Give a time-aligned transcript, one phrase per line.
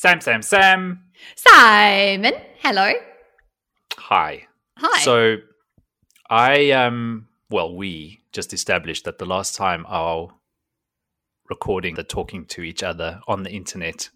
[0.00, 1.04] Sam, Sam, Sam.
[1.36, 2.32] Simon,
[2.62, 2.90] hello.
[3.98, 4.46] Hi.
[4.78, 5.02] Hi.
[5.02, 5.36] So,
[6.30, 10.30] I um, well, we just established that the last time our
[11.50, 14.08] recording, the talking to each other on the internet,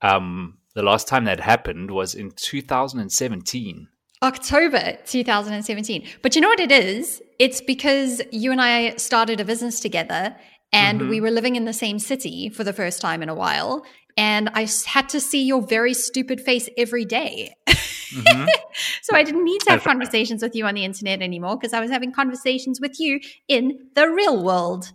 [0.00, 3.88] um, the last time that happened was in 2017.
[4.22, 6.06] October 2017.
[6.22, 7.20] But you know what it is?
[7.40, 10.36] It's because you and I started a business together
[10.72, 11.08] and Mhm.
[11.08, 13.84] we were living in the same city for the first time in a while.
[14.16, 17.54] And I had to see your very stupid face every day.
[17.66, 18.48] Mhm.
[19.02, 21.80] So I didn't need to have conversations with you on the internet anymore because I
[21.80, 24.92] was having conversations with you in the real world.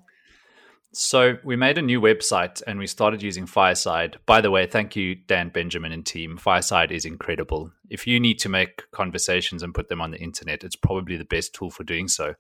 [0.92, 4.18] So we made a new website and we started using Fireside.
[4.26, 6.38] By the way, thank you, Dan Benjamin and team.
[6.38, 7.72] Fireside is incredible.
[7.90, 11.26] If you need to make conversations and put them on the internet, it's probably the
[11.26, 12.34] best tool for doing so.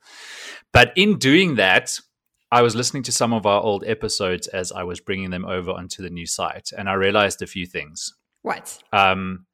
[0.73, 1.99] But in doing that,
[2.51, 5.71] I was listening to some of our old episodes as I was bringing them over
[5.71, 8.13] onto the new site, and I realized a few things.
[8.41, 8.81] What?
[8.91, 9.45] Um,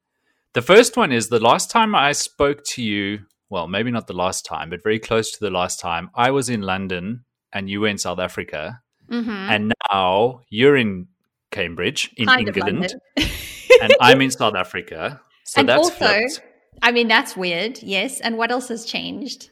[0.54, 4.14] the first one is the last time I spoke to you, well, maybe not the
[4.14, 7.80] last time, but very close to the last time, I was in London and you
[7.80, 8.80] were in South Africa
[9.10, 9.30] Mm-hmm.
[9.30, 11.06] and now you're in
[11.52, 15.20] Cambridge in Kind England, and I'm in South Africa.
[15.44, 16.42] So and that's also, flipped.
[16.82, 17.80] I mean, that's weird.
[17.82, 18.20] Yes.
[18.20, 19.50] And what else has changed?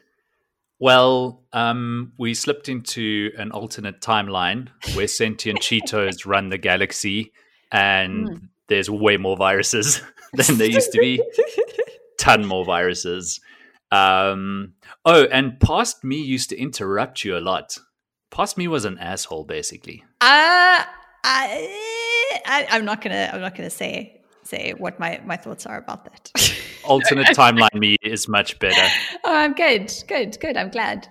[0.79, 7.31] Well, um, we slipped into an alternate timeline where sentient Cheetos run the galaxy,
[7.71, 8.35] and Hmm.
[8.67, 10.01] there's way more viruses
[10.33, 11.21] than there used to be.
[12.17, 13.39] Ton more viruses.
[13.91, 14.73] Um,
[15.05, 17.77] oh, and past me used to interrupt you a lot.
[18.31, 20.03] Past me was an asshole, basically.
[20.19, 20.83] Uh,
[21.23, 23.29] I, I, I'm not gonna.
[23.31, 26.31] I'm not gonna say say what my my thoughts are about that.
[26.87, 28.81] Alternate timeline me is much better.
[29.23, 29.91] oh, I'm good.
[30.07, 30.39] Good.
[30.39, 30.57] Good.
[30.57, 31.07] I'm glad.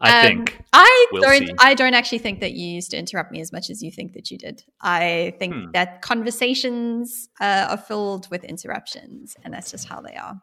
[0.00, 0.58] I Um, think.
[0.72, 1.46] I We'll don't.
[1.46, 1.54] see.
[1.58, 4.14] I don't actually think that you used to interrupt me as much as you think
[4.14, 4.62] that you did.
[4.80, 5.70] I think Hmm.
[5.72, 10.40] that conversations uh, are filled with interruptions, and that's just how they are.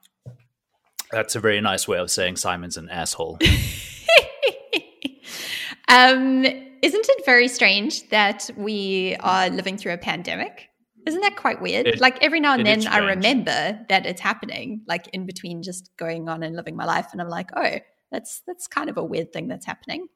[1.11, 3.39] That's a very nice way of saying Simon's an asshole.
[5.87, 10.66] um, isn't it very strange that we are living through a pandemic?
[11.07, 11.87] Isn't that quite weird?
[11.87, 15.89] It- like every now and then I remember that it's happening, like in between just
[15.97, 17.79] going on and living my life, and I'm like, oh,
[18.11, 20.07] that's that's kind of a weird thing that's happening.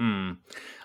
[0.00, 0.32] Hmm.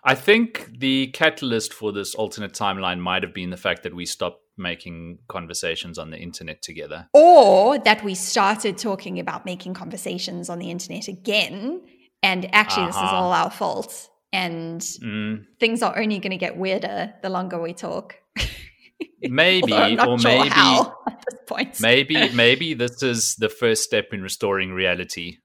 [0.03, 4.05] I think the catalyst for this alternate timeline might have been the fact that we
[4.07, 7.07] stopped making conversations on the internet together.
[7.13, 11.81] Or that we started talking about making conversations on the internet again,
[12.23, 13.15] and actually this is Uh-huh.
[13.15, 17.73] all our fault, and Mm, things are only going to get weirder the longer we
[17.73, 18.15] talk.
[19.21, 20.49] maybe, or sure maybe,
[21.07, 21.81] at this point.
[21.81, 25.37] maybe, maybe this is the first step in restoring reality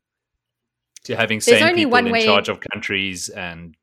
[1.04, 3.74] to having There's sane people in way- charge of countries and.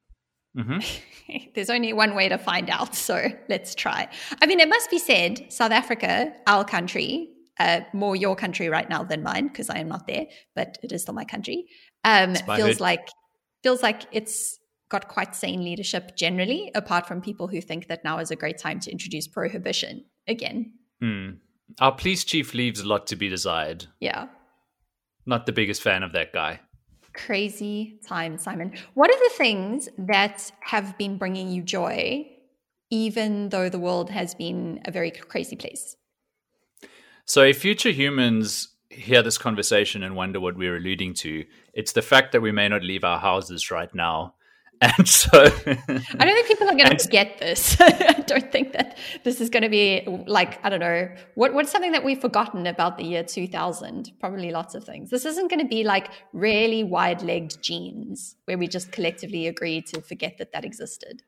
[0.57, 0.85] Mhm.
[1.55, 4.07] There's only one way to find out, so let's try.
[4.41, 8.89] I mean, it must be said, South Africa, our country, uh, more your country right
[8.89, 10.25] now than mine because I am not there,
[10.55, 11.65] but it is still my country.
[12.03, 12.79] Um, feels hood.
[12.79, 13.07] like
[13.63, 14.57] feels like it's
[14.89, 18.57] got quite sane leadership generally, apart from people who think that now is a great
[18.57, 20.73] time to introduce prohibition again.
[21.01, 21.29] Hmm.
[21.79, 23.87] Our police chief leaves a lot to be desired.
[23.99, 24.27] Yeah,
[25.25, 26.59] Not the biggest fan of that guy.
[27.13, 28.73] crazy time, Simon.
[28.93, 32.27] What are the things that have been bringing you joy,
[32.91, 35.95] even though the world has been a very crazy place?
[37.25, 42.01] So, if future humans hear this conversation and wonder what we're alluding to, it's the
[42.03, 44.35] fact that we may not leave our houses right now.
[44.97, 47.75] And so, I don't think people are going to get this.
[47.79, 51.71] I don't think that this is going to be like I don't know what what's
[51.71, 54.11] something that we've forgotten about the year 2000.
[54.19, 55.09] Probably lots of things.
[55.09, 60.01] This isn't going to be like really wide-legged jeans where we just collectively agree to
[60.01, 61.23] forget that that existed.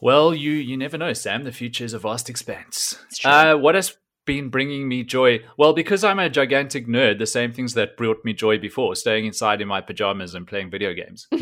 [0.00, 1.44] well, you you never know, Sam.
[1.44, 2.98] The future is a vast expanse.
[3.24, 5.40] Uh, what has been bringing me joy?
[5.58, 9.26] Well, because I'm a gigantic nerd, the same things that brought me joy before: staying
[9.26, 11.26] inside in my pajamas and playing video games,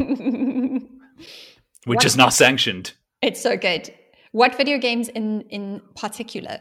[1.84, 2.92] which What- is not sanctioned.
[3.22, 3.92] it's so good.
[4.32, 6.60] What video games in in particular?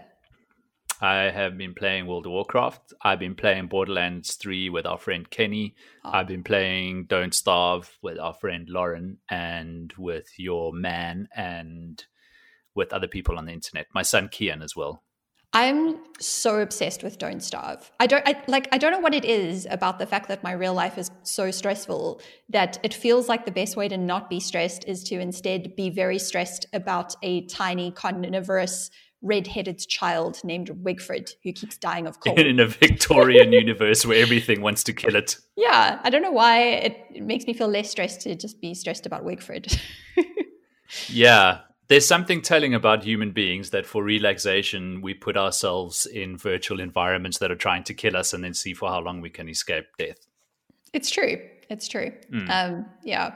[1.02, 2.94] I have been playing World of Warcraft.
[3.02, 5.76] I've been playing Borderlands 3 with our friend Kenny.
[6.04, 6.10] Oh.
[6.12, 12.04] I've been playing Don't Starve with our friend Lauren and with your man and
[12.76, 13.88] with other people on the internet.
[13.94, 15.04] My son Kian as well.
[15.52, 17.92] I'm so obsessed with Don't Starve.
[18.00, 18.68] I don't I, like.
[18.72, 21.50] I don't know what it is about the fact that my real life is so
[21.50, 25.76] stressful that it feels like the best way to not be stressed is to instead
[25.76, 28.92] be very stressed about a tiny carnivorous
[29.22, 32.40] red-headed child named Wigfrid who keeps dying of cold.
[32.40, 35.38] In a Victorian universe where everything wants to kill it.
[35.58, 38.74] yeah, I don't know why it, it makes me feel less stressed to just be
[38.74, 39.78] stressed about Wigfrid.
[41.08, 41.60] Yeah.
[41.90, 47.40] There's something telling about human beings that for relaxation, we put ourselves in virtual environments
[47.40, 49.86] that are trying to kill us and then see for how long we can escape
[49.98, 50.20] death.
[50.94, 51.42] It's true.
[51.70, 52.12] It's true.
[52.32, 52.50] Mm.
[52.50, 53.34] Um, yeah.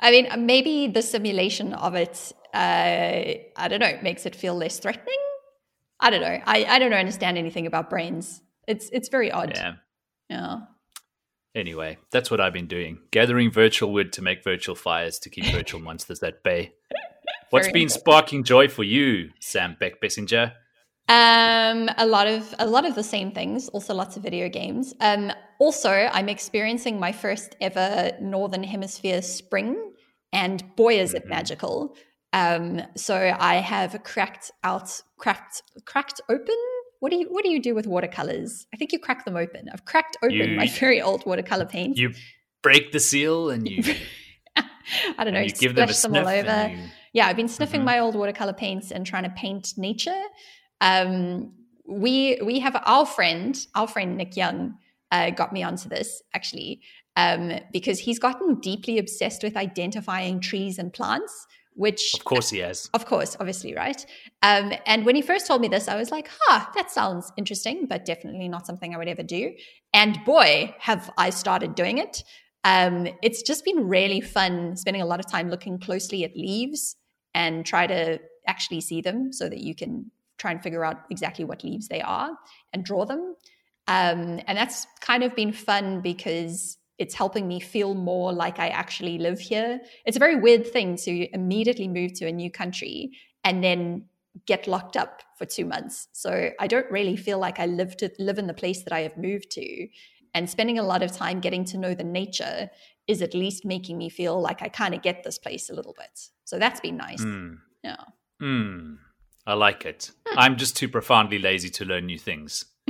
[0.00, 2.56] I mean, maybe the simulation of it, uh,
[3.56, 5.14] I don't know, makes it feel less threatening.
[5.98, 6.40] I don't know.
[6.46, 8.40] I, I don't understand anything about brains.
[8.68, 9.52] It's it's very odd.
[9.54, 9.74] Yeah.
[10.28, 10.58] Yeah.
[11.54, 12.98] Anyway, that's what I've been doing.
[13.10, 16.74] Gathering virtual wood to make virtual fires to keep virtual monsters at bay.
[17.50, 20.52] What's been sparking joy for you, Sam Beckbessinger?
[21.08, 23.68] Um, a lot of a lot of the same things.
[23.68, 24.92] Also, lots of video games.
[25.00, 29.92] Um, also, I'm experiencing my first ever Northern Hemisphere spring,
[30.32, 31.30] and boy, is it mm-hmm.
[31.30, 31.96] magical!
[32.32, 36.56] Um, so I have cracked out, cracked, cracked open.
[36.98, 38.66] What do you What do you do with watercolors?
[38.74, 39.68] I think you crack them open.
[39.72, 41.96] I've cracked open you, my very old watercolor paint.
[41.96, 42.14] You
[42.62, 43.84] break the seal and you.
[45.18, 45.40] I don't know.
[45.40, 46.74] You give them, a them all over.
[47.16, 47.86] Yeah, I've been sniffing mm-hmm.
[47.86, 50.22] my old watercolor paints and trying to paint nature.
[50.82, 51.54] Um,
[51.86, 54.74] we we have our friend, our friend Nick Young,
[55.10, 56.82] uh, got me onto this actually
[57.16, 61.46] um, because he's gotten deeply obsessed with identifying trees and plants.
[61.72, 62.90] Which of course he has.
[62.92, 64.04] Of course, obviously, right?
[64.42, 67.86] Um, and when he first told me this, I was like, "Huh, that sounds interesting,
[67.86, 69.54] but definitely not something I would ever do."
[69.94, 72.24] And boy, have I started doing it.
[72.64, 76.96] Um, it's just been really fun spending a lot of time looking closely at leaves
[77.36, 81.44] and try to actually see them so that you can try and figure out exactly
[81.44, 82.30] what leaves they are
[82.72, 83.36] and draw them.
[83.88, 88.68] Um, and that's kind of been fun because it's helping me feel more like I
[88.68, 89.80] actually live here.
[90.06, 93.12] It's a very weird thing to immediately move to a new country
[93.44, 94.06] and then
[94.46, 96.08] get locked up for two months.
[96.12, 99.00] So I don't really feel like I live to live in the place that I
[99.00, 99.88] have moved to.
[100.32, 102.70] And spending a lot of time getting to know the nature
[103.08, 105.94] is at least making me feel like I kind of get this place a little
[105.96, 106.30] bit.
[106.44, 107.22] So that's been nice.
[107.22, 107.58] Mm.
[107.84, 107.96] Yeah.
[108.42, 108.98] Mm.
[109.46, 110.10] I like it.
[110.36, 112.64] I'm just too profoundly lazy to learn new things.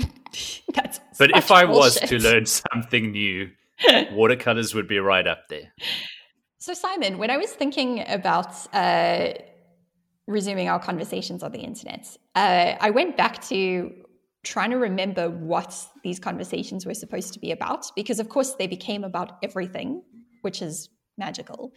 [0.75, 2.03] That's but if I bullshit.
[2.03, 3.51] was to learn something new,
[4.13, 5.73] watercolors would be right up there.
[6.59, 9.35] So, Simon, when I was thinking about uh,
[10.27, 13.93] resuming our conversations on the internet, uh, I went back to
[14.47, 18.69] trying to remember what these conversations were supposed to be about, because of course they
[18.69, 20.03] became about everything,
[20.43, 20.89] which is
[21.19, 21.73] magical.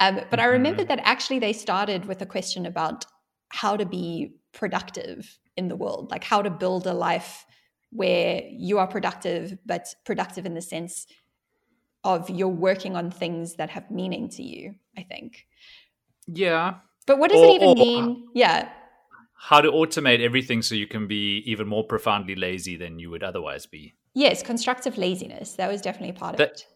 [0.00, 0.96] Um, but I remembered mm-hmm.
[0.96, 3.04] that actually they started with a question about
[3.50, 7.44] how to be productive in the world, like how to build a life
[7.90, 11.06] where you are productive, but productive in the sense
[12.02, 15.46] of you're working on things that have meaning to you, I think.
[16.26, 16.76] Yeah.
[17.06, 18.28] But what does or, it even mean?
[18.34, 18.68] Yeah.
[19.34, 23.22] How to automate everything so you can be even more profoundly lazy than you would
[23.22, 23.94] otherwise be.
[24.14, 25.54] Yes, constructive laziness.
[25.54, 26.66] That was definitely part that, of it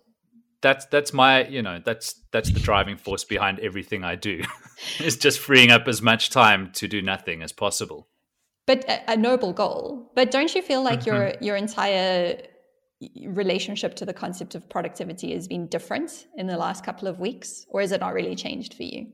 [0.60, 4.42] that's that's my you know that's that's the driving force behind everything I do.
[5.00, 8.08] is just freeing up as much time to do nothing as possible.
[8.66, 10.12] But a, a noble goal.
[10.14, 11.10] But don't you feel like mm-hmm.
[11.10, 12.42] your your entire
[13.26, 17.64] relationship to the concept of productivity has been different in the last couple of weeks,
[17.68, 19.06] or has it not really changed for you?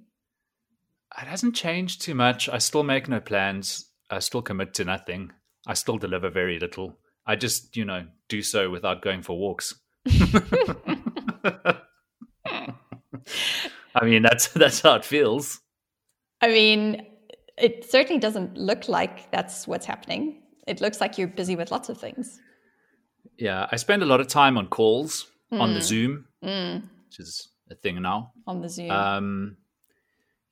[1.21, 2.49] It hasn't changed too much.
[2.49, 3.87] I still make no plans.
[4.11, 5.33] I still commit to nothing.
[5.67, 6.99] I still deliver very little.
[7.27, 9.75] I just, you know, do so without going for walks.
[13.95, 15.61] I mean, that's that's how it feels.
[16.41, 17.07] I mean,
[17.57, 20.43] it certainly doesn't look like that's what's happening.
[20.67, 22.41] It looks like you're busy with lots of things.
[23.39, 25.61] Yeah, I spend a lot of time on calls mm.
[25.61, 25.85] on the hmm.
[25.85, 26.83] Zoom, mm.
[27.07, 28.33] which is a thing now.
[28.47, 28.91] On the Zoom.
[28.91, 29.57] Um,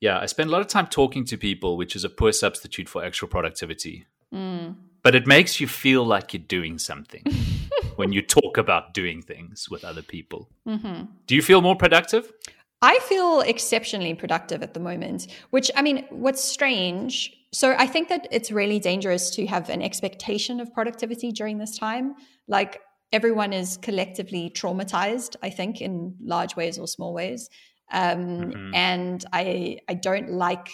[0.03, 2.89] yeah, I spend a lot of time talking to people, which is a poor substitute
[2.89, 4.05] for actual productivity.
[4.33, 4.75] Mm.
[5.01, 7.23] But it makes you feel like you're doing something.
[7.95, 10.49] when you talk about doing things with other people.
[10.67, 11.03] Mm-hmm.
[11.25, 12.33] Do you feel more productive?
[12.81, 17.31] I feel exceptionally productive at the moment, which I mean, what's strange.
[17.53, 21.77] So I think that it's really dangerous to have an expectation of productivity during this
[21.77, 22.15] time.
[22.47, 22.81] Like
[23.13, 27.49] everyone is collectively traumatized, I think, in large ways or small ways.
[27.91, 28.75] Um, mm-hmm.
[28.75, 30.69] And I, I don't like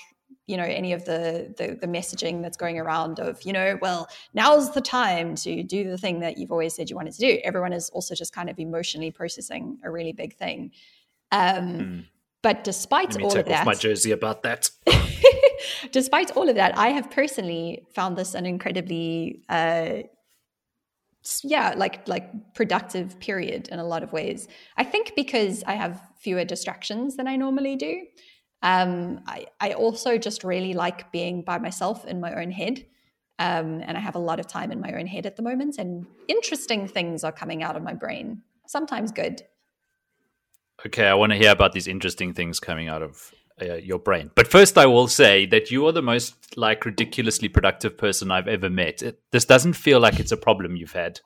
[0.50, 4.10] you know any of the, the, the messaging that's going around of you know well
[4.34, 7.40] now's the time to do the thing that you've always said you wanted to do
[7.44, 10.72] everyone is also just kind of emotionally processing a really big thing
[11.32, 12.06] um, mm.
[12.42, 14.72] but despite all of that my jersey about that
[15.92, 19.98] despite all of that i have personally found this an incredibly uh,
[21.44, 26.02] yeah like like productive period in a lot of ways i think because i have
[26.18, 28.02] fewer distractions than i normally do
[28.62, 32.86] um, I, I also just really like being by myself in my own head.
[33.38, 35.78] Um, and I have a lot of time in my own head at the moment,
[35.78, 39.44] and interesting things are coming out of my brain, sometimes good.
[40.86, 44.32] Okay, I want to hear about these interesting things coming out of uh, your brain.
[44.36, 48.48] But first, I will say that you are the most like ridiculously productive person I've
[48.48, 49.02] ever met.
[49.02, 51.20] It, this doesn't feel like it's a problem you've had.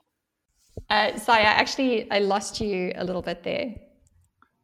[0.90, 3.76] Uh, sorry, I actually I lost you a little bit there.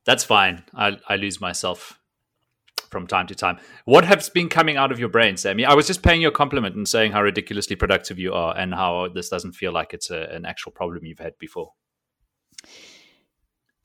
[0.05, 0.63] That's fine.
[0.73, 1.99] I, I lose myself
[2.89, 3.59] from time to time.
[3.85, 5.65] What has been coming out of your brain, Sammy?
[5.65, 8.73] I was just paying you a compliment and saying how ridiculously productive you are and
[8.73, 11.73] how this doesn't feel like it's a, an actual problem you've had before.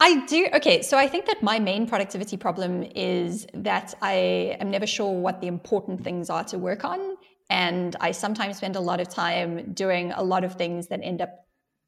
[0.00, 0.48] I do.
[0.54, 5.12] Okay, so I think that my main productivity problem is that I am never sure
[5.12, 7.16] what the important things are to work on.
[7.50, 11.20] And I sometimes spend a lot of time doing a lot of things that end
[11.20, 11.30] up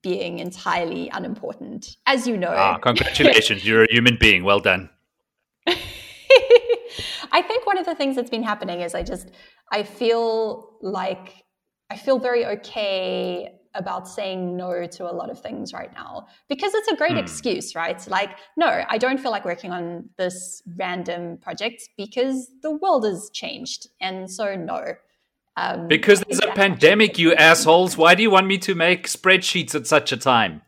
[0.02, 2.54] being entirely unimportant, as you know.
[2.54, 3.66] Ah, congratulations.
[3.66, 4.44] You're a human being.
[4.44, 4.88] Well done.
[5.66, 9.30] I think one of the things that's been happening is I just,
[9.72, 11.44] I feel like,
[11.90, 16.74] I feel very okay about saying no to a lot of things right now because
[16.74, 17.20] it's a great mm.
[17.20, 18.06] excuse, right?
[18.08, 23.30] Like, no, I don't feel like working on this random project because the world has
[23.32, 23.88] changed.
[24.00, 24.94] And so, no.
[25.56, 27.96] Um, because there's a pandemic, you assholes.
[27.96, 30.62] Why do you want me to make spreadsheets at such a time?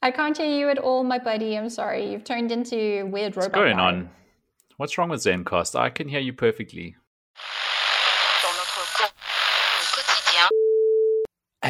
[0.00, 1.56] I can't hear you at all, my buddy.
[1.56, 2.10] I'm sorry.
[2.10, 3.52] You've turned into weird robot.
[3.52, 4.10] What's going on?
[4.76, 5.78] What's wrong with Zencastr?
[5.78, 6.96] I can hear you perfectly.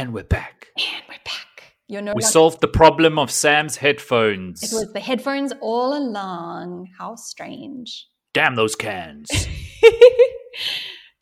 [0.02, 0.66] And we're back.
[0.76, 1.76] And we're back.
[1.86, 4.60] You're no we solved the problem of Sam's headphones.
[4.60, 6.88] It was the headphones all along.
[6.98, 8.08] How strange.
[8.34, 9.30] Damn those cans.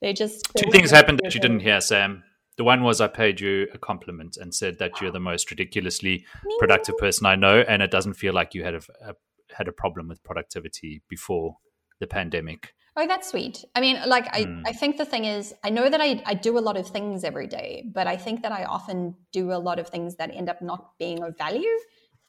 [0.01, 0.49] they just.
[0.57, 2.25] Two things happened that you didn't hear, Sam.
[2.57, 6.25] The one was I paid you a compliment and said that you're the most ridiculously
[6.59, 9.15] productive person I know, and it doesn't feel like you had a, a
[9.55, 11.59] had a problem with productivity before
[11.99, 12.73] the pandemic.
[12.97, 13.65] Oh, that's sweet.
[13.75, 14.63] I mean, like, I, mm.
[14.67, 17.25] I think the thing is, I know that I, I do a lot of things
[17.25, 20.49] every day, but I think that I often do a lot of things that end
[20.49, 21.69] up not being of value.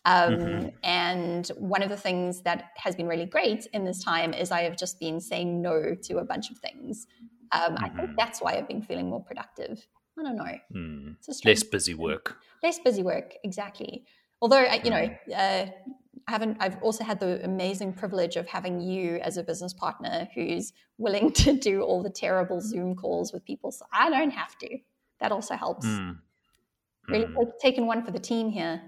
[0.06, 0.68] Um, mm-hmm.
[0.84, 4.62] And one of the things that has been really great in this time is I
[4.62, 7.08] have just been saying no to a bunch of things.
[7.52, 7.84] Um, mm-hmm.
[7.84, 8.16] I think mm-hmm.
[8.18, 9.86] that's why I've been feeling more productive.
[10.20, 10.58] I don't know.
[10.76, 11.46] Mm.
[11.46, 12.38] Less busy work.
[12.62, 14.06] Less busy work, exactly.
[14.42, 15.18] Although, you know, mm.
[15.36, 15.72] uh,
[16.28, 20.28] I haven't I've also had the amazing privilege of having you as a business partner
[20.36, 23.72] who's willing to do all the terrible Zoom calls with people.
[23.72, 24.78] So I don't have to.
[25.20, 25.86] That also helps.
[25.86, 26.18] Mm.
[27.08, 27.52] Really mm.
[27.62, 28.82] taking one for the team here.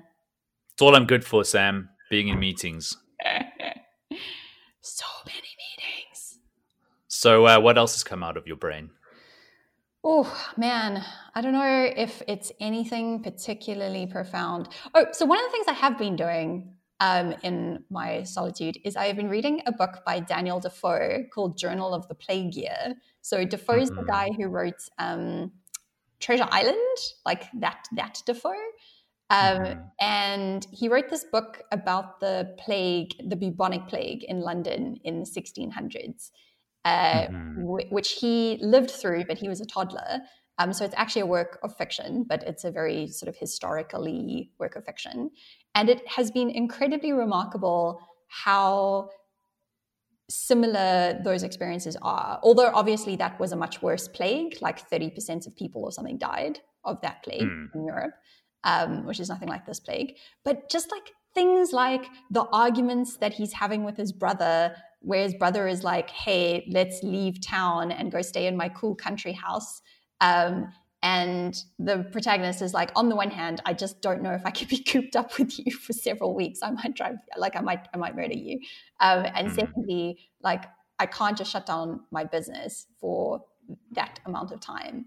[0.74, 2.98] It's all I'm good for, Sam, being in meetings.
[4.82, 6.40] so many meetings.
[7.08, 8.90] So, uh, what else has come out of your brain?
[10.04, 11.04] Oh, man.
[11.36, 14.68] I don't know if it's anything particularly profound.
[14.94, 18.96] Oh, so one of the things I have been doing um, in my solitude is
[18.96, 22.96] I have been reading a book by Daniel Defoe called Journal of the Plague Year.
[23.22, 24.00] So Defoe is mm-hmm.
[24.00, 25.52] the guy who wrote um,
[26.22, 28.54] Treasure Island, like that that Defoe.
[29.30, 29.80] Um, mm-hmm.
[30.00, 35.26] And he wrote this book about the plague, the bubonic plague in London in the
[35.26, 36.32] 1600s,
[36.86, 37.62] uh, mm-hmm.
[37.64, 40.22] w- which he lived through, but he was a toddler.
[40.60, 44.52] Um, so it's actually a work of fiction, but it's a very sort of historically
[44.60, 45.32] work of fiction.
[45.74, 49.10] And it has been incredibly remarkable how
[50.30, 52.40] similar those experiences are.
[52.44, 56.60] Although obviously that was a much worse plague, like 30% of people or something died
[56.84, 57.76] of that plague mm.
[57.76, 58.14] in Europe,
[58.64, 60.16] um, which is nothing like this plague.
[60.44, 65.34] But just like things like the arguments that he's having with his brother, where his
[65.34, 69.82] brother is like, hey, let's leave town and go stay in my cool country house.
[70.24, 70.72] Um,
[71.04, 74.52] and the protagonist is like, on the one hand, I just don't know if I
[74.52, 76.62] could be cooped up with you for several weeks.
[76.64, 78.60] I might drive, like, I might, I might murder you.
[79.02, 79.56] Um, and mm-hmm.
[79.56, 80.64] secondly, like,
[81.00, 83.44] I can't just shut down my business for
[83.92, 85.06] that amount of time.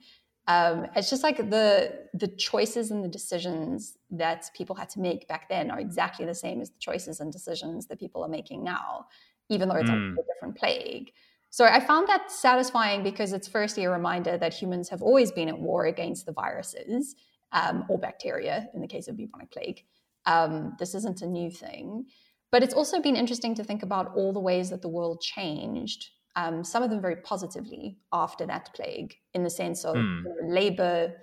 [0.49, 5.27] Um, it's just like the the choices and the decisions that people had to make
[5.27, 8.63] back then are exactly the same as the choices and decisions that people are making
[8.63, 9.07] now,
[9.49, 10.13] even though it's mm.
[10.13, 11.11] a different plague.
[11.57, 15.49] So I found that satisfying because it's firstly a reminder that humans have always been
[15.49, 17.15] at war against the viruses
[17.53, 19.83] um, or bacteria in the case of bubonic plague.
[20.27, 22.05] Um, this isn't a new thing.
[22.53, 26.11] But it's also been interesting to think about all the ways that the world changed,
[26.37, 30.25] um, some of them very positively after that plague, in the sense of mm.
[30.25, 31.15] you know, labor,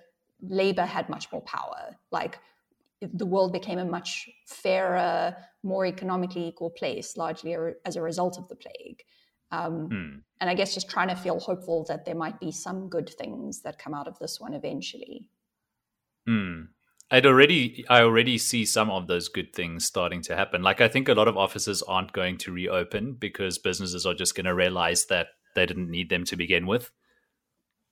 [0.42, 1.96] labor had much more power.
[2.12, 2.40] Like
[3.02, 8.48] the world became a much fairer, more economically equal place, largely as a result of
[8.48, 9.04] the plague.
[9.54, 10.18] Um, hmm.
[10.42, 13.62] And I guess just trying to feel hopeful that there might be some good things
[13.62, 15.30] that come out of this one eventually.
[16.28, 16.64] Hmm.
[17.12, 20.64] I'd already, I already see some of those good things starting to happen.
[20.64, 24.36] Like I think a lot of offices aren't going to reopen because businesses are just
[24.36, 26.92] going to realize that they didn't need them to begin with.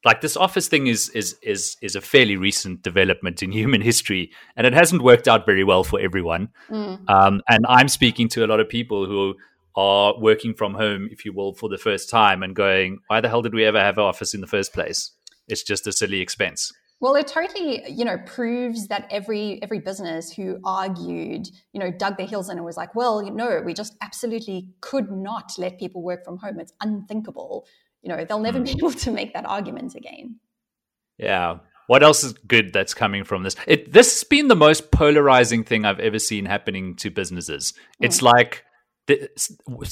[0.04, 4.32] Like this office thing is is is is a fairly recent development in human history,
[4.56, 6.50] and it hasn't worked out very well for everyone.
[6.72, 7.08] Mm.
[7.08, 9.36] Um, and I'm speaking to a lot of people who
[9.76, 13.30] are working from home, if you will, for the first time and going, why the
[13.30, 15.12] hell did we ever have an office in the first place?
[15.48, 16.72] It's just a silly expense.
[17.02, 22.18] Well, it totally, you know, proves that every every business who argued, you know, dug
[22.18, 25.80] their heels in and was like, well, you know, we just absolutely could not let
[25.80, 26.60] people work from home.
[26.60, 27.66] It's unthinkable.
[28.04, 28.66] You know, they'll never mm.
[28.66, 30.40] be able to make that argument again.
[31.18, 31.58] Yeah.
[31.88, 33.56] What else is good that's coming from this?
[33.66, 37.74] It this has been the most polarizing thing I've ever seen happening to businesses.
[37.74, 38.06] Mm.
[38.06, 38.64] It's like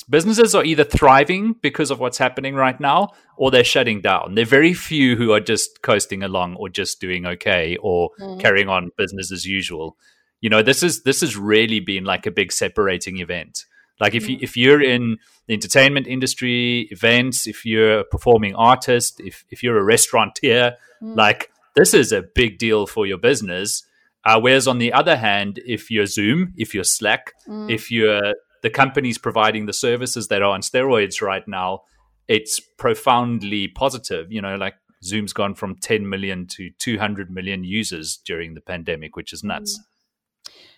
[0.10, 4.36] businesses are either thriving because of what's happening right now or they're shutting down.
[4.36, 8.39] There are very few who are just coasting along or just doing okay or mm.
[8.39, 9.98] carrying on business as usual.
[10.42, 13.66] You know, this is this has really been like a big separating event.
[14.00, 14.44] Like if you mm.
[14.44, 19.78] if you're in the entertainment industry, events, if you're a performing artist, if if you're
[19.78, 21.16] a restaurateur, mm.
[21.16, 23.84] like this is a big deal for your business.
[24.25, 27.72] Uh, whereas on the other hand, if you're Zoom, if you're Slack, mm.
[27.72, 31.82] if you're the companies providing the services that are on steroids right now,
[32.28, 34.32] it's profoundly positive.
[34.32, 39.16] You know, like Zoom's gone from 10 million to 200 million users during the pandemic,
[39.16, 39.80] which is nuts.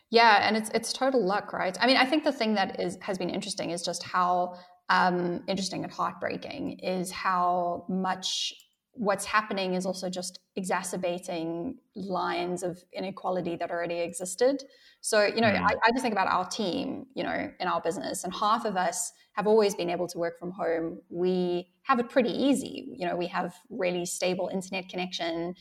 [0.10, 1.78] Yeah, and it's it's total luck, right?
[1.80, 4.56] I mean, I think the thing that is has been interesting is just how
[4.90, 8.54] um, interesting and heartbreaking is how much
[8.94, 14.64] what's happening is also just exacerbating lines of inequality that already existed.
[15.00, 15.62] So, you know, mm.
[15.62, 18.76] I, I, just think about our team, you know, in our business, and half of
[18.76, 21.00] us have always been able to work from home.
[21.10, 22.94] We have it pretty easy.
[22.98, 25.56] You know, we have really stable internet connection.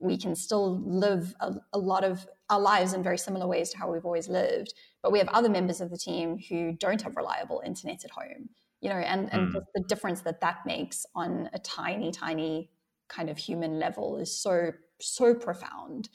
[0.00, 3.78] We can still live a, a lot of our lives in very similar ways to
[3.78, 4.74] how we've always lived.
[5.02, 8.50] But we have other members of the team who don't have reliable internet at home
[8.84, 9.62] you know, and, and mm.
[9.74, 12.68] the difference that that makes on a tiny, tiny
[13.08, 16.08] kind of human level is so, so profound.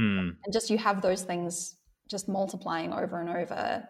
[0.00, 0.36] Mm.
[0.44, 1.76] And just you have those things
[2.10, 3.88] just multiplying over and over.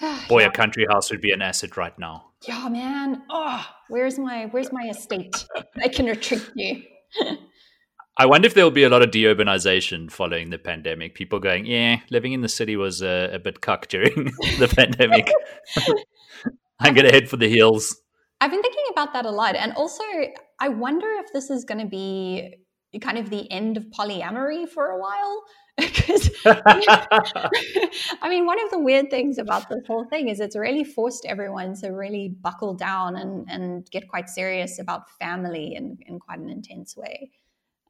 [0.28, 0.48] Boy, yeah.
[0.48, 2.26] a country house would be an asset right now.
[2.46, 3.22] Yeah, man.
[3.30, 5.46] Oh, where's my where's my estate?
[5.82, 6.82] I can retreat you.
[8.20, 11.14] I wonder if there will be a lot of deurbanization following the pandemic.
[11.14, 14.12] People going, yeah, living in the city was a, a bit cuck during
[14.58, 15.30] the pandemic.
[16.80, 17.96] I'm going to head for the hills.
[18.40, 19.54] I've been thinking about that a lot.
[19.54, 20.02] And also,
[20.60, 22.54] I wonder if this is going to be
[23.00, 25.44] kind of the end of polyamory for a while.
[25.78, 30.82] Because, I mean, one of the weird things about this whole thing is it's really
[30.82, 36.18] forced everyone to really buckle down and, and get quite serious about family in, in
[36.18, 37.30] quite an intense way.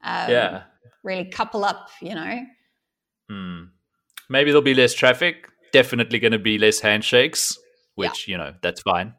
[0.03, 0.63] Um, yeah.
[1.03, 2.45] Really couple up, you know?
[3.27, 3.61] Hmm.
[4.29, 5.47] Maybe there'll be less traffic.
[5.73, 7.57] Definitely going to be less handshakes
[7.99, 8.31] which yeah.
[8.31, 9.13] you know that's fine.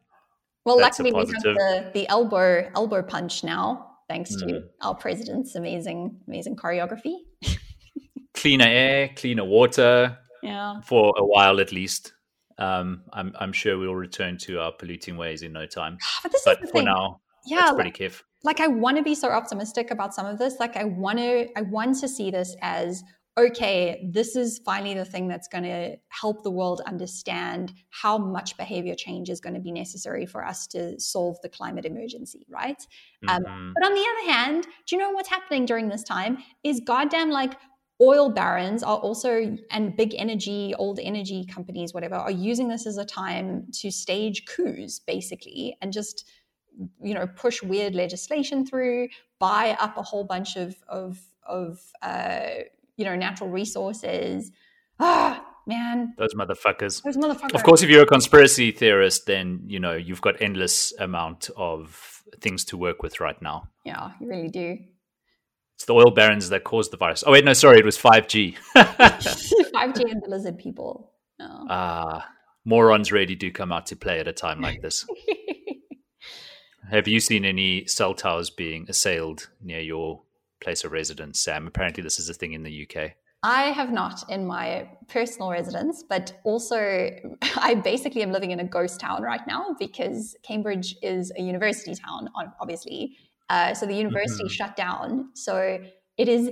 [0.64, 4.48] Well, that's luckily we have the, the elbow elbow punch now, thanks mm.
[4.48, 7.16] to our president's amazing amazing choreography.
[8.34, 10.18] cleaner air, cleaner water.
[10.42, 12.12] Yeah, for a while at least.
[12.58, 15.96] Um, I'm I'm sure we'll return to our polluting ways in no time.
[16.22, 16.84] But, this but is for thing.
[16.84, 20.38] now, yeah, it's pretty like, Like I want to be so optimistic about some of
[20.38, 20.60] this.
[20.60, 23.02] Like I want to I want to see this as
[23.46, 28.56] okay, this is finally the thing that's going to help the world understand how much
[28.56, 32.86] behavior change is going to be necessary for us to solve the climate emergency, right?
[33.28, 33.52] Um, mm-hmm.
[33.52, 36.38] Um, but on the other hand, do you know what's happening during this time?
[36.64, 37.54] Is goddamn like
[38.02, 42.96] oil barons are also and big energy old energy companies whatever are using this as
[42.96, 46.26] a time to stage coups basically and just
[47.02, 49.06] you know push weird legislation through
[49.38, 52.62] buy up a whole bunch of of of uh,
[53.00, 54.52] you know, natural resources.
[54.98, 56.12] Ah, man.
[56.18, 57.02] Those motherfuckers.
[57.02, 57.54] Those motherfuckers.
[57.54, 62.22] Of course, if you're a conspiracy theorist, then, you know, you've got endless amount of
[62.42, 63.70] things to work with right now.
[63.86, 64.76] Yeah, you really do.
[65.76, 67.24] It's the oil barons that caused the virus.
[67.26, 68.58] Oh, wait, no, sorry, it was 5G.
[68.76, 69.74] 5G
[70.10, 71.12] and the lizard people.
[71.40, 72.22] Ah, uh,
[72.66, 75.06] morons really do come out to play at a time like this.
[76.90, 80.24] Have you seen any cell towers being assailed near your
[80.60, 81.66] place of residence, Sam?
[81.66, 83.12] Apparently, this is a thing in the UK.
[83.42, 86.76] I have not in my personal residence, but also
[87.56, 91.94] I basically am living in a ghost town right now because Cambridge is a university
[91.94, 92.28] town,
[92.60, 93.16] obviously.
[93.48, 94.52] Uh, so the university mm-hmm.
[94.52, 95.30] shut down.
[95.34, 95.80] So
[96.18, 96.50] it is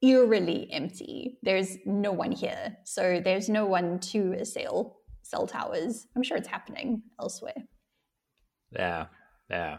[0.00, 1.38] eerily empty.
[1.42, 2.76] There's no one here.
[2.84, 6.06] So there's no one to assail cell towers.
[6.16, 7.54] I'm sure it's happening elsewhere.
[8.70, 9.06] Yeah,
[9.50, 9.78] yeah.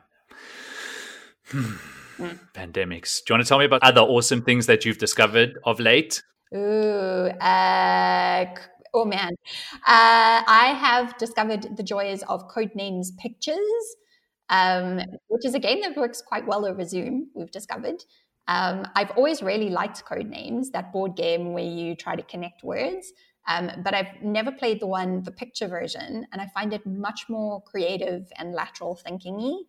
[2.18, 2.40] Mm.
[2.54, 3.24] Pandemics.
[3.24, 6.22] Do you want to tell me about other awesome things that you've discovered of late?
[6.56, 8.46] Ooh, uh,
[8.94, 9.32] oh man.
[9.88, 13.58] Uh, I have discovered the joys of Codenames Pictures,
[14.50, 18.04] um, which is a game that works quite well over Zoom, we've discovered.
[18.48, 23.14] Um, I've always really liked Codenames, that board game where you try to connect words.
[23.48, 27.26] Um, but I've never played the one, the picture version, and I find it much
[27.30, 29.64] more creative and lateral thinkingy.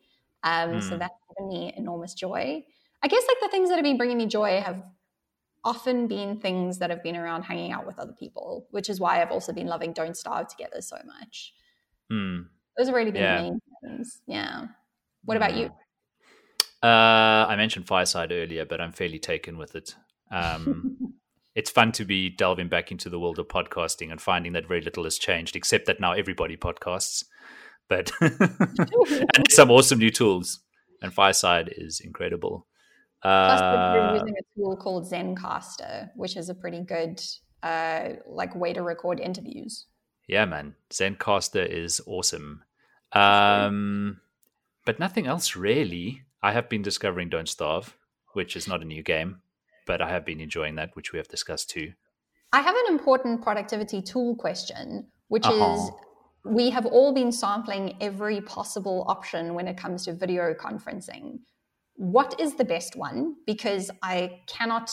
[0.45, 0.83] Um, mm.
[0.83, 0.99] So hmm.
[0.99, 2.65] that's given me enormous joy.
[3.03, 4.83] I guess like the things that have been bringing me joy have
[5.65, 9.21] often been things that have been around hanging out with other people, which is why
[9.21, 11.55] I've also been loving Don't Starve Together so much.
[12.13, 12.47] Mm.
[12.77, 13.37] Those have really been yeah.
[13.37, 14.21] the main things.
[14.27, 14.67] Yeah.
[15.25, 15.71] What about you?
[16.83, 19.95] Uh, I mentioned Fireside earlier, but I'm fairly taken with it.
[20.31, 21.15] Um,
[21.55, 24.83] it's fun to be delving back into the world of podcasting and finding that very
[24.83, 27.25] little has changed, except that now everybody podcasts.
[27.89, 30.61] But and some awesome new tools,
[31.03, 32.67] and Fireside is incredible.
[33.23, 37.23] Plus, we're uh, using a tool called Zencastr, which is a pretty good
[37.63, 39.87] uh, like way to record interviews.
[40.29, 42.63] Yeah, man, Zencastr is awesome.
[43.13, 44.21] Um,
[44.85, 46.23] but nothing else really.
[46.43, 47.97] I have been discovering Don't Starve,
[48.35, 49.41] which is not a new game,
[49.87, 51.93] but I have been enjoying that, which we have discussed too.
[52.53, 55.75] I have an important productivity tool question, which uh-huh.
[55.75, 55.91] is
[56.45, 61.39] we have all been sampling every possible option when it comes to video conferencing.
[61.97, 63.37] What is the best one?
[63.47, 64.93] Because I cannot,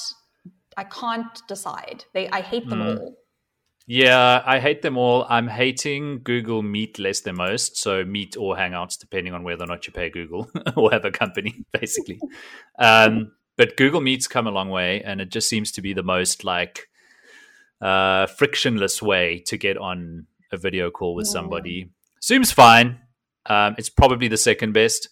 [0.77, 2.05] I can't decide.
[2.13, 2.99] They, I hate them mm.
[2.99, 3.17] all.
[3.87, 5.25] Yeah, I hate them all.
[5.27, 7.75] I'm hating Google Meet less than most.
[7.77, 11.11] So Meet or Hangouts, depending on whether or not you pay Google or have a
[11.11, 12.21] company, basically.
[12.79, 16.03] um, but Google Meets come a long way, and it just seems to be the
[16.03, 16.87] most like
[17.81, 21.89] uh, frictionless way to get on a video call with somebody.
[22.23, 22.99] Zoom's fine.
[23.45, 25.09] Um, it's probably the second best.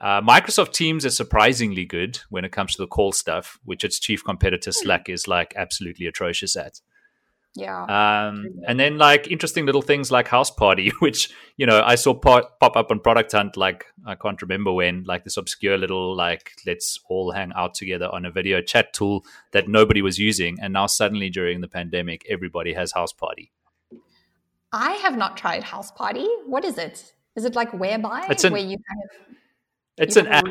[0.00, 3.98] Uh, Microsoft Teams is surprisingly good when it comes to the call stuff, which its
[3.98, 4.84] chief competitor hmm.
[4.84, 6.80] Slack is like absolutely atrocious at.
[7.54, 7.82] Yeah.
[7.82, 12.14] Um, and then like interesting little things like House Party, which you know I saw
[12.14, 13.56] pop, pop up on Product Hunt.
[13.56, 18.08] Like I can't remember when, like this obscure little like let's all hang out together
[18.12, 22.24] on a video chat tool that nobody was using, and now suddenly during the pandemic,
[22.28, 23.50] everybody has House Party.
[24.72, 26.26] I have not tried House Party.
[26.46, 27.12] What is it?
[27.36, 29.36] Is it like Whereby it's an, where you kind of
[29.98, 30.44] it's an app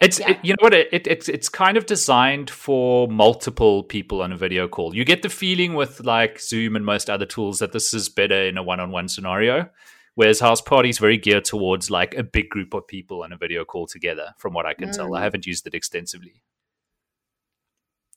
[0.00, 0.32] it's yeah.
[0.32, 4.32] it, you know what it, it, it's it's kind of designed for multiple people on
[4.32, 4.94] a video call.
[4.94, 8.44] You get the feeling with like Zoom and most other tools that this is better
[8.44, 9.70] in a one-on-one scenario,
[10.14, 13.36] whereas House Party is very geared towards like a big group of people on a
[13.36, 14.34] video call together.
[14.36, 14.96] From what I can mm.
[14.96, 15.22] tell, I mm.
[15.22, 16.42] haven't used it extensively.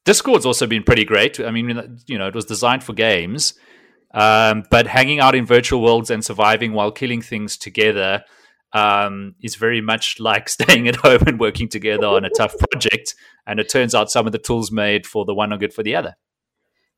[0.04, 1.40] Discord's also been pretty great.
[1.40, 3.54] I mean, you know, it was designed for games,
[4.12, 8.24] um, but hanging out in virtual worlds and surviving while killing things together
[8.74, 13.16] um, is very much like staying at home and working together on a tough project.
[13.46, 15.84] And it turns out some of the tools made for the one are good for
[15.84, 16.16] the other.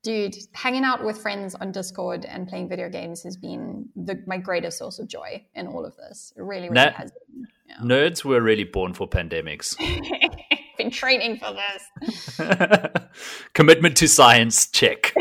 [0.01, 4.37] Dude, hanging out with friends on Discord and playing video games has been the, my
[4.37, 6.31] greatest source of joy in all of this.
[6.37, 7.47] It really, really has been.
[7.67, 7.75] Yeah.
[7.83, 9.75] Nerds were really born for pandemics.
[10.77, 12.39] been training for this.
[13.53, 15.13] Commitment to science, check.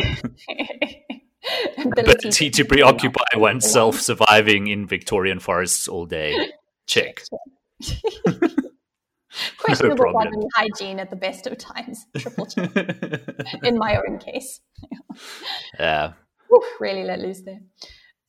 [1.79, 6.53] Ability, ability to preoccupy oneself surviving in Victorian forests all day.
[6.87, 7.23] Check.
[9.59, 12.07] Questionable bodily hygiene at the best of times.
[12.17, 12.75] Triple check.
[13.63, 14.61] in my own case.
[15.79, 16.15] yeah.
[16.81, 17.61] really let loose there.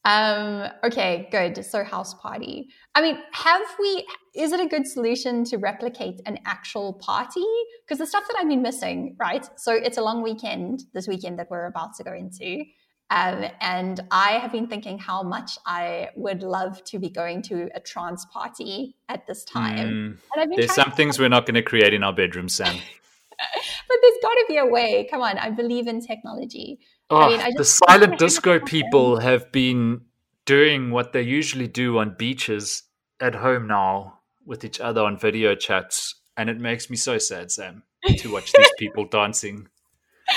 [0.05, 1.63] Um, okay, good.
[1.65, 2.67] So house party.
[2.95, 4.05] I mean, have we
[4.36, 7.45] is it a good solution to replicate an actual party?
[7.86, 9.47] Because the stuff that I've been missing, right?
[9.58, 12.63] So it's a long weekend this weekend that we're about to go into.
[13.12, 17.69] Um, and I have been thinking how much I would love to be going to
[17.74, 20.19] a trance party at this time.
[20.36, 22.76] Mm, there's some things we're not going to create in our bedrooms, Sam.
[23.30, 25.08] but there's got to be a way.
[25.10, 26.80] Come on, I believe in technology.
[27.10, 30.02] Oh, I mean, I the silent disco people have been
[30.45, 32.84] doing what they usually do on beaches
[33.19, 36.15] at home now with each other on video chats.
[36.38, 37.84] And it makes me so sad, Sam,
[38.17, 39.67] to watch these people dancing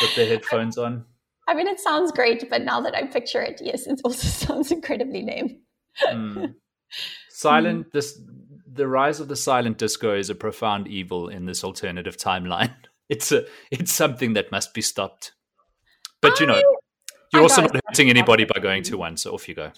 [0.00, 1.04] with their headphones on.
[1.52, 4.72] I mean, it sounds great, but now that I picture it, yes, it also sounds
[4.72, 5.60] incredibly lame.
[6.02, 6.54] mm.
[7.30, 8.18] Silent, this
[8.74, 12.74] the rise of the silent disco is a profound evil in this alternative timeline.
[13.08, 15.32] It's a it's something that must be stopped.
[16.22, 16.62] But you know,
[17.30, 19.70] you're I also not hurting anybody by going to one, so off you go.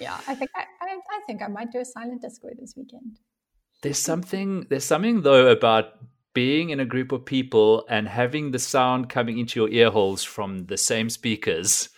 [0.00, 3.18] Yeah, I think I, I, I think I might do a silent disco this weekend.
[3.82, 5.98] There's something there's something though about
[6.34, 10.22] being in a group of people and having the sound coming into your ear holes
[10.22, 11.88] from the same speakers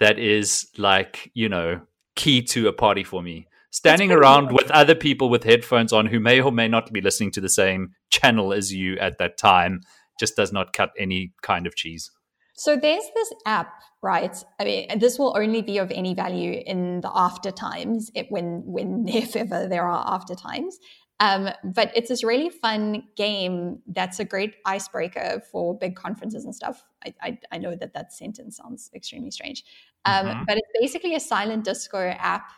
[0.00, 1.80] that is like you know
[2.14, 3.46] key to a party for me.
[3.70, 7.30] Standing around with other people with headphones on who may or may not be listening
[7.32, 9.80] to the same channel as you at that time
[10.18, 12.10] just does not cut any kind of cheese.
[12.54, 13.70] So there's this app
[14.06, 14.36] right?
[14.60, 18.62] I mean this will only be of any value in the after times it, when
[18.64, 20.78] when if ever there are after times
[21.18, 26.54] Um, but it's this really fun game that's a great icebreaker for big conferences and
[26.54, 26.84] stuff.
[27.04, 29.64] I, I, I know that that sentence sounds extremely strange,
[30.04, 30.42] um, mm-hmm.
[30.46, 32.50] but it's basically a silent disco app,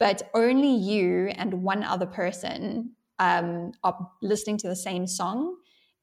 [0.00, 5.56] but only you and one other person um, are listening to the same song.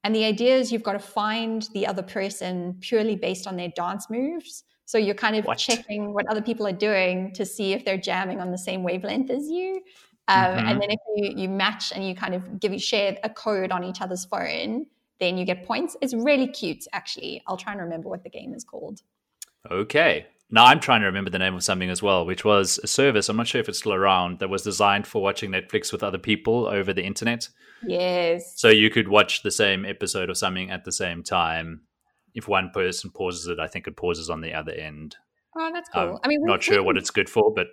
[0.04, 3.68] And the idea is you've got to find the other person purely based on their
[3.68, 4.64] dance moves.
[4.86, 5.58] So you're kind of what?
[5.58, 9.28] checking what other people are doing to see if they're jamming on the same wavelength
[9.28, 9.82] as you.
[10.28, 10.68] Um, mm-hmm.
[10.68, 13.72] And then if you, you match and you kind of give you share a code
[13.72, 14.86] on each other's phone,
[15.20, 15.96] then you get points.
[16.00, 17.42] It's really cute, actually.
[17.46, 19.00] I'll try and remember what the game is called.
[19.70, 20.26] Okay.
[20.50, 23.28] Now I'm trying to remember the name of something as well, which was a service.
[23.28, 26.18] I'm not sure if it's still around that was designed for watching Netflix with other
[26.18, 27.48] people over the internet.
[27.86, 28.54] Yes.
[28.56, 31.82] So you could watch the same episode or something at the same time
[32.34, 35.16] if one person pauses it, I think it pauses on the other end.
[35.56, 36.02] Oh, that's cool.
[36.02, 37.66] Um, I mean, not sure what it's good for, but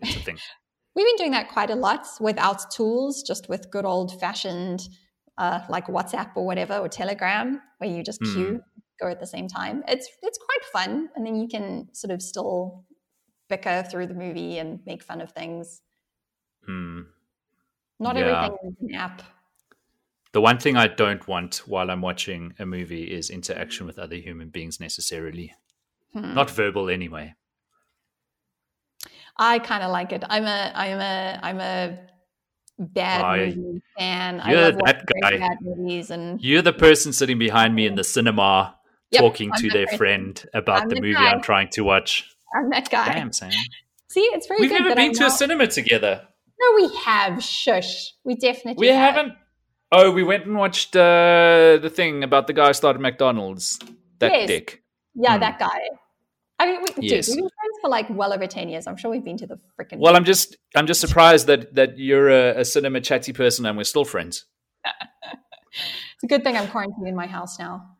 [0.00, 0.38] it's a thing.
[0.94, 4.88] we've been doing that quite a lot without tools, just with good old fashioned,
[5.38, 8.32] uh, like WhatsApp or whatever, or Telegram, where you just mm.
[8.32, 8.60] queue
[9.00, 9.82] go at the same time.
[9.88, 12.84] It's it's quite fun, and then you can sort of still
[13.48, 15.82] bicker through the movie and make fun of things.
[16.68, 17.06] Mm.
[17.98, 18.22] Not yeah.
[18.22, 19.22] everything is an app.
[20.32, 24.16] The one thing I don't want while I'm watching a movie is interaction with other
[24.16, 25.54] human beings necessarily.
[26.14, 26.34] Hmm.
[26.34, 27.34] Not verbal anyway.
[29.36, 30.24] I kind of like it.
[30.28, 31.98] I'm a I'm a I'm a
[32.78, 34.42] bad I, movie fan.
[34.46, 35.38] You're I love that guy.
[35.38, 38.76] Bad movies and you're the person sitting behind me in the cinema
[39.10, 39.98] yep, talking I'm to their person.
[39.98, 41.30] friend about the, the, movie guy.
[41.30, 42.28] I'm trying to watch.
[42.54, 43.12] I'm that guy.
[43.12, 43.52] Damn, Sam.
[44.08, 44.60] See, it's very.
[44.60, 46.26] We've never been I'm to a cinema together.
[46.60, 47.42] No, we have.
[47.42, 48.12] Shush.
[48.24, 48.86] We definitely.
[48.86, 49.14] We have.
[49.14, 49.34] haven't.
[49.90, 53.78] Oh, we went and watched uh, the thing about the guy who started McDonald's.
[54.18, 54.46] That yes.
[54.46, 54.82] dick.
[55.14, 55.40] Yeah, mm.
[55.40, 55.80] that guy.
[56.58, 57.26] I mean, we, yes.
[57.26, 57.50] dude, friends
[57.82, 58.86] for like well over ten years.
[58.86, 59.98] I'm sure we've been to the freaking.
[59.98, 63.76] Well, I'm just, I'm just surprised that that you're a, a cinema chatty person and
[63.76, 64.46] we're still friends.
[64.84, 67.96] it's a good thing I'm quarantined in my house now.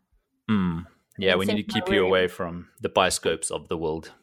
[0.51, 0.87] Mm.
[1.19, 4.13] Yeah, we need to keep you away from the bioscopes of the world.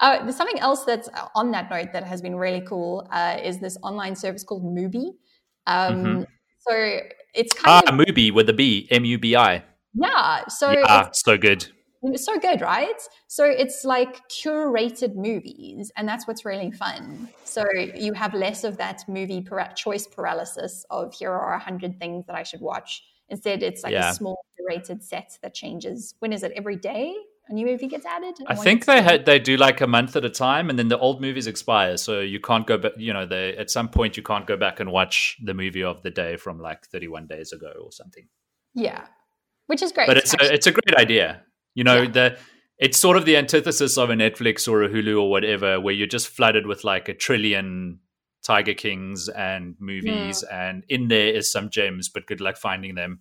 [0.00, 3.58] Uh, there's something else that's on that note that has been really cool uh, is
[3.60, 5.10] this online service called Mubi.
[5.66, 6.22] Um, mm-hmm.
[6.58, 7.00] So
[7.34, 9.62] it's kind ah, of Mubi with a B, M U B I.
[9.94, 10.44] Yeah.
[10.48, 11.68] So yeah, so good.
[12.02, 13.00] It's so good, right?
[13.28, 17.28] So it's like curated movies, and that's what's really fun.
[17.44, 21.98] So you have less of that movie para- choice paralysis of here are a hundred
[21.98, 23.04] things that I should watch.
[23.28, 24.10] Instead, it's like yeah.
[24.10, 26.14] a small curated set that changes.
[26.18, 26.52] When is it?
[26.56, 27.14] Every day?
[27.48, 28.36] a new movie gets added?
[28.46, 30.98] I think they had they do like a month at a time, and then the
[30.98, 32.92] old movies expire, so you can't go back.
[32.96, 36.02] You know, they at some point you can't go back and watch the movie of
[36.02, 38.28] the day from like 31 days ago or something.
[38.74, 39.06] Yeah,
[39.66, 40.06] which is great.
[40.06, 41.42] But it's a, it's a great idea.
[41.74, 42.10] You know, yeah.
[42.10, 42.38] the
[42.78, 46.06] it's sort of the antithesis of a Netflix or a Hulu or whatever, where you're
[46.06, 48.00] just flooded with like a trillion
[48.42, 50.52] Tiger Kings and movies, mm.
[50.52, 53.20] and in there is some gems, but good luck finding them.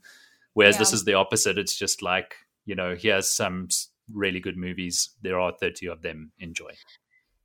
[0.54, 0.80] Whereas yeah.
[0.80, 1.58] this is the opposite.
[1.58, 2.36] It's just like
[2.66, 3.68] you know, here's some
[4.14, 5.12] really good movies.
[5.22, 6.32] There are 30 of them.
[6.40, 6.72] Enjoy.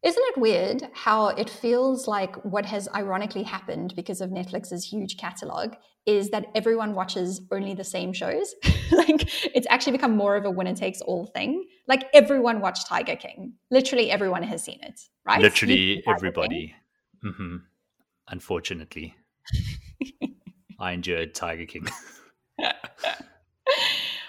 [0.03, 5.17] Isn't it weird how it feels like what has ironically happened because of Netflix's huge
[5.17, 5.75] catalog
[6.07, 8.55] is that everyone watches only the same shows?
[8.93, 11.67] like it's actually become more of a winner takes all thing.
[11.89, 13.55] Like everyone watched Tiger King.
[13.71, 15.41] Literally everyone has seen it, right?
[15.41, 16.75] Literally everybody.
[17.25, 17.57] Mm-hmm.
[18.29, 19.15] Unfortunately,
[20.81, 21.89] I enjoyed Tiger King.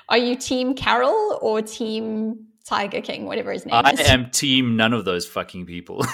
[0.09, 3.99] Are you team Carol or team Tiger King, whatever his name I is?
[3.99, 6.05] I am team none of those fucking people.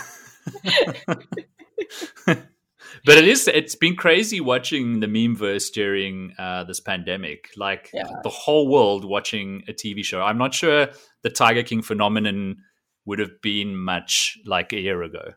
[3.06, 7.89] But it is it's been crazy watching the meme verse during uh, this pandemic like
[7.94, 8.08] yeah.
[8.24, 10.88] the whole world watching a tv show i'm not sure
[11.22, 12.58] the tiger king phenomenon
[13.06, 15.34] would have been much like a year ago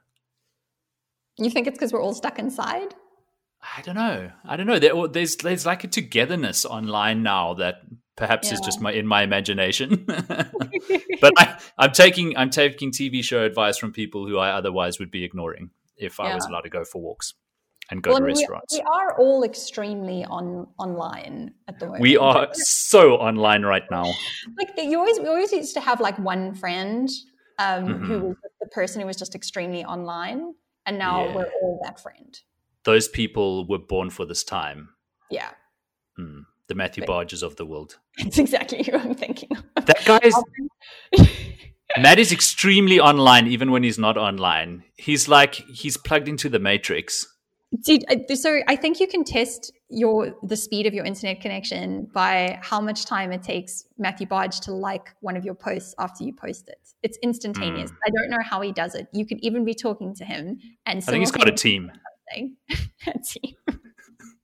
[1.39, 2.95] you think it's because we're all stuck inside
[3.77, 7.77] i don't know i don't know there, there's there's like a togetherness online now that
[8.17, 8.55] perhaps yeah.
[8.55, 10.05] is just my in my imagination.
[10.07, 15.11] but I, am taking I'm taking TV show advice from people who I otherwise would
[15.11, 16.25] be ignoring if yeah.
[16.25, 17.35] I was allowed to go for walks
[17.90, 18.75] and go well, to restaurants.
[18.75, 22.03] We, we, are all extremely on online at the moment.
[22.03, 24.05] We are so online right now.
[24.59, 27.09] Like you always we always used to have like one friend
[27.59, 28.05] um, mm-hmm.
[28.05, 30.55] who was the person who was just extremely online,
[30.87, 31.35] and now yeah.
[31.35, 32.40] we're all that friend.
[32.85, 34.90] Those people were born for this time.
[35.31, 35.51] Yeah.
[36.18, 37.99] Mm the Matthew Barges of the world.
[38.18, 39.51] That's exactly who I'm thinking.
[39.77, 39.87] Of.
[39.87, 40.44] That guy is.
[41.99, 44.83] Matt is extremely online, even when he's not online.
[44.96, 47.27] He's like he's plugged into the matrix.
[47.83, 48.05] Dude,
[48.37, 52.81] so I think you can test your the speed of your internet connection by how
[52.81, 56.69] much time it takes Matthew Barge to like one of your posts after you post
[56.69, 56.79] it.
[57.03, 57.91] It's instantaneous.
[57.91, 57.97] Mm.
[58.07, 59.09] I don't know how he does it.
[59.13, 61.91] You could even be talking to him, and I think he's got a team.
[62.37, 63.57] a team.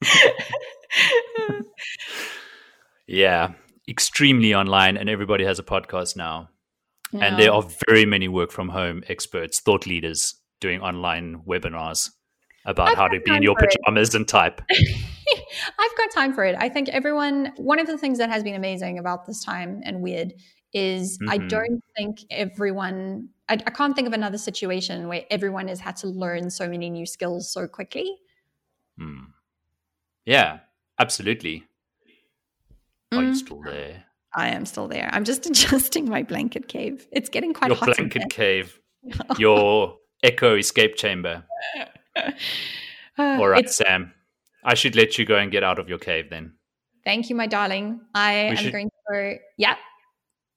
[3.06, 3.52] yeah,
[3.88, 6.48] extremely online, and everybody has a podcast now.
[7.12, 7.24] Yeah.
[7.24, 12.10] And there are very many work from home experts, thought leaders doing online webinars
[12.64, 14.18] about I've how to be in your pajamas it.
[14.18, 14.60] and type.
[15.78, 16.56] I've got time for it.
[16.58, 20.00] I think everyone, one of the things that has been amazing about this time and
[20.00, 20.34] weird
[20.72, 21.30] is mm-hmm.
[21.30, 25.96] I don't think everyone, I, I, can't think of another situation where everyone has had
[25.96, 28.16] to learn so many new skills so quickly.
[28.98, 29.24] Hmm.
[30.24, 30.60] Yeah,
[30.98, 31.64] absolutely.
[33.12, 33.18] Mm.
[33.18, 33.36] Are you mm.
[33.36, 34.04] still there?
[34.34, 35.10] I am still there.
[35.12, 37.06] I'm just adjusting my blanket cave.
[37.12, 37.88] It's getting quite your hot.
[37.88, 38.78] Your blanket cave.
[39.38, 41.44] your echo escape chamber.
[43.18, 44.12] All right, Sam.
[44.64, 46.54] I should let you go and get out of your cave then.
[47.04, 48.00] Thank you, my darling.
[48.14, 48.72] I we am should...
[48.72, 49.34] going to go.
[49.58, 49.76] Yeah.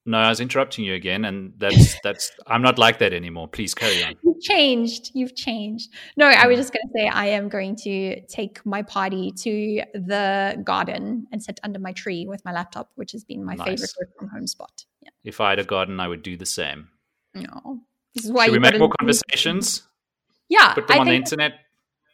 [0.07, 2.31] No, I was interrupting you again, and that's that's.
[2.45, 3.47] I'm not like that anymore.
[3.47, 4.13] Please carry on.
[4.23, 5.09] You've changed.
[5.15, 5.91] You've changed.
[6.15, 6.59] No, I was mm.
[6.59, 11.41] just going to say I am going to take my party to the garden and
[11.41, 13.67] sit under my tree with my laptop, which has been my nice.
[13.67, 14.85] favorite work from home spot.
[15.01, 15.09] Yeah.
[15.23, 16.89] If I had a garden, I would do the same.
[17.33, 17.81] No,
[18.13, 19.87] this is why Should we make more conversations.
[20.49, 21.60] Yeah, put them I on think, the internet.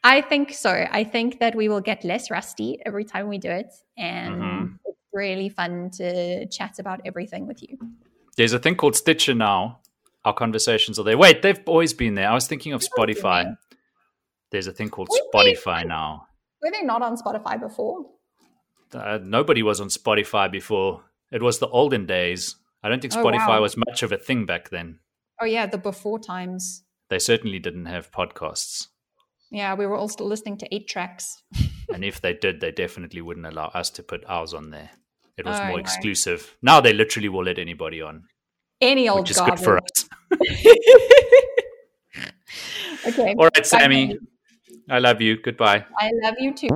[0.03, 0.87] I think so.
[0.89, 4.75] I think that we will get less rusty every time we do it, and mm-hmm
[5.13, 7.77] really fun to chat about everything with you.
[8.37, 9.79] There's a thing called Stitcher now.
[10.23, 11.17] Our conversations are there.
[11.17, 12.29] Wait, they've always been there.
[12.29, 13.55] I was thinking of Spotify.
[14.51, 16.27] There's a thing called were Spotify they, now.
[16.61, 18.05] Were they not on Spotify before?
[18.93, 21.03] Uh, nobody was on Spotify before.
[21.31, 22.57] It was the olden days.
[22.83, 23.61] I don't think Spotify oh, wow.
[23.61, 24.99] was much of a thing back then.
[25.41, 26.83] Oh yeah, the before times.
[27.11, 28.87] They certainly didn't have podcasts.
[29.51, 31.43] Yeah, we were all still listening to eight tracks.
[31.93, 34.91] and if they did, they definitely wouldn't allow us to put ours on there.
[35.37, 36.55] It was oh, more exclusive.
[36.61, 38.23] Now they literally will let anybody on.
[38.79, 40.09] Any old which is good for us.
[43.07, 43.35] okay.
[43.37, 44.17] All right, Sammy.
[44.89, 45.35] I love you.
[45.35, 45.83] Goodbye.
[45.99, 46.69] I love you too.